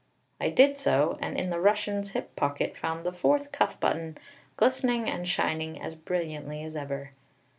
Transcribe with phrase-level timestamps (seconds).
[0.39, 4.17] I did so, and in the Russian's hip pocket found the fourth cuff button,
[4.57, 7.11] glistening and shining as brilliantly as ever!